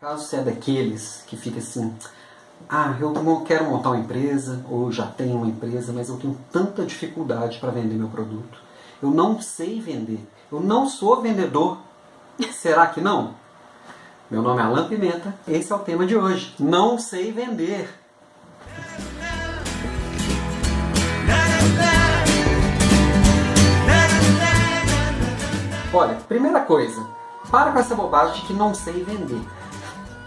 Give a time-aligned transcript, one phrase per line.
[0.00, 1.92] Caso você é daqueles que fica assim,
[2.68, 6.86] ah, eu quero montar uma empresa, ou já tenho uma empresa, mas eu tenho tanta
[6.86, 8.60] dificuldade para vender meu produto.
[9.02, 10.20] Eu não sei vender.
[10.52, 11.78] Eu não sou vendedor.
[12.52, 13.34] Será que não?
[14.30, 16.54] Meu nome é Alan Pimenta, esse é o tema de hoje.
[16.60, 17.92] Não sei vender.
[25.92, 27.04] Olha, primeira coisa,
[27.50, 29.57] para com essa bobagem de que não sei vender.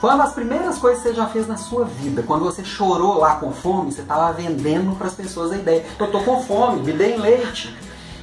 [0.02, 2.24] Foi uma das primeiras coisas que você já fez na sua vida.
[2.24, 5.86] Quando você chorou lá com fome, você estava vendendo para as pessoas a ideia.
[6.00, 7.72] Eu estou com fome, me deem leite.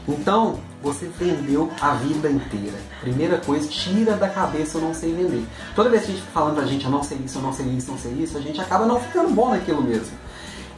[0.09, 2.77] Então, você vendeu a vida inteira.
[3.01, 5.47] Primeira coisa, tira da cabeça eu não sei vender.
[5.77, 7.53] Toda vez que a gente fica falando pra gente eu não sei isso, eu não
[7.53, 10.19] sei isso, eu não sei isso, a gente acaba não ficando bom naquilo mesmo.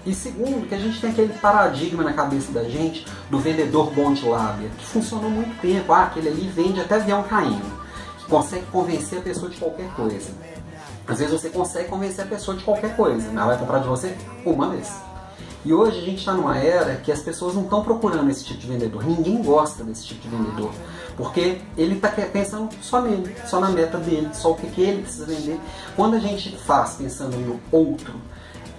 [0.04, 4.12] E segundo, que a gente tem aquele paradigma na cabeça da gente do vendedor bom
[4.12, 5.94] de lábia, que funcionou muito tempo.
[5.94, 7.72] Ah, aquele ali vende até avião caindo,
[8.18, 10.28] que consegue convencer a pessoa de qualquer coisa.
[11.10, 14.16] Às vezes você consegue convencer a pessoa de qualquer coisa, ela vai comprar de você
[14.46, 14.88] uma vez.
[15.64, 18.60] E hoje a gente está numa era que as pessoas não estão procurando esse tipo
[18.60, 19.04] de vendedor.
[19.04, 20.70] Ninguém gosta desse tipo de vendedor.
[21.16, 25.02] Porque ele está pensando só nele, só na meta dele, só o que, que ele
[25.02, 25.60] precisa vender.
[25.96, 28.14] Quando a gente faz pensando no outro,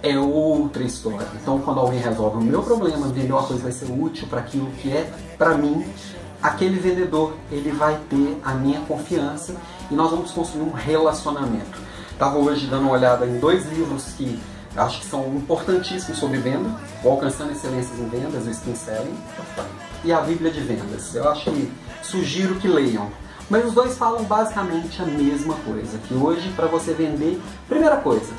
[0.02, 1.28] é outra história.
[1.40, 4.66] Então, quando alguém resolve o meu problema, vender uma coisa vai ser útil para aquilo
[4.80, 5.84] que é para mim,
[6.42, 9.54] aquele vendedor ele vai ter a minha confiança
[9.90, 11.91] e nós vamos construir um relacionamento.
[12.12, 14.38] Estava hoje dando uma olhada em dois livros que
[14.76, 16.70] acho que são importantíssimos sobre venda,
[17.02, 19.16] o Alcançando Excelências em Vendas, o Spin Selling,
[20.04, 21.14] e a Bíblia de Vendas.
[21.14, 23.10] Eu acho que sugiro que leiam.
[23.50, 28.32] Mas os dois falam basicamente a mesma coisa, que hoje para você vender, primeira coisa,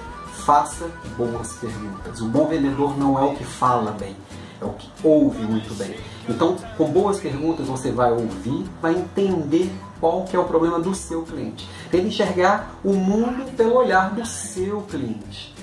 [0.46, 2.20] faça boas perguntas.
[2.20, 4.16] O bom vendedor não é o que fala bem,
[4.64, 5.96] é o que ouve muito bem.
[6.28, 10.96] Então, com boas perguntas você vai ouvir, vai entender qual que é o problema do
[10.96, 11.68] seu cliente.
[11.92, 15.54] Que enxergar o mundo pelo olhar do seu cliente.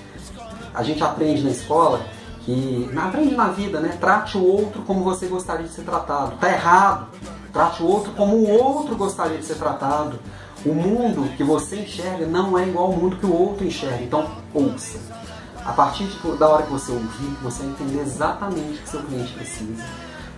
[0.73, 2.01] A gente aprende na escola
[2.45, 3.97] que aprende na vida, né?
[3.99, 6.37] Trate o outro como você gostaria de ser tratado.
[6.37, 7.07] Tá errado.
[7.51, 10.19] Trate o outro como o outro gostaria de ser tratado.
[10.65, 14.03] O mundo que você enxerga não é igual ao mundo que o outro enxerga.
[14.03, 14.99] Então, ouça.
[15.65, 19.33] A partir de, da hora que você ouvir, você entender exatamente o que seu cliente
[19.33, 19.83] precisa.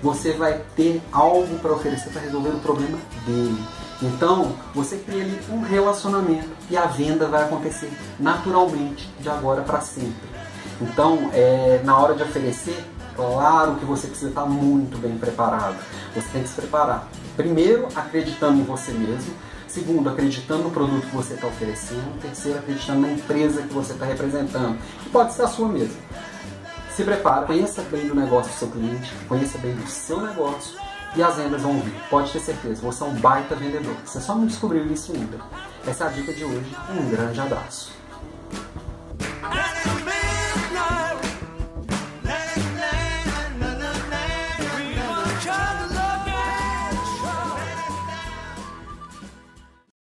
[0.02, 3.64] Você vai ter algo para oferecer para resolver o problema dele.
[4.02, 9.80] Então, você cria ali um relacionamento e a venda vai acontecer naturalmente, de agora para
[9.80, 10.28] sempre.
[10.82, 12.84] Então, é, na hora de oferecer,
[13.16, 15.78] claro que você precisa estar muito bem preparado.
[16.16, 17.07] Você tem que se preparar.
[17.35, 19.34] Primeiro, acreditando em você mesmo.
[19.68, 22.22] Segundo, acreditando no produto que você está oferecendo.
[22.22, 25.97] Terceiro, acreditando na empresa que você está representando, que pode ser a sua mesmo.
[26.96, 30.78] Se prepara, conheça bem do negócio do seu cliente, conheça bem do seu negócio
[31.16, 31.95] e as vendas vão vir.
[32.07, 33.95] Pode ter certeza, você é um baita vendedor.
[34.06, 35.40] Você só não descobriu isso ainda.
[35.88, 36.78] Essa é a dica de hoje.
[36.91, 38.03] Um grande abraço.